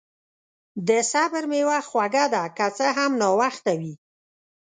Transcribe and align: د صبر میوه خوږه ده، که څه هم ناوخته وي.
د 0.87 0.89
صبر 1.11 1.43
میوه 1.51 1.77
خوږه 1.89 2.25
ده، 2.33 2.43
که 2.57 2.65
څه 2.77 2.87
هم 2.97 3.11
ناوخته 3.21 3.71
وي. 3.79 3.93